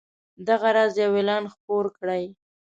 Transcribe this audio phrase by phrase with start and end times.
[0.47, 2.23] دغه راز یو اعلان خپور کړئ.